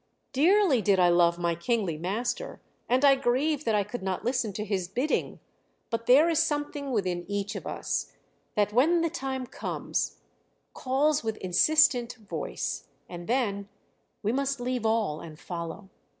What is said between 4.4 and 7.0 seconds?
to his bidding. But there is something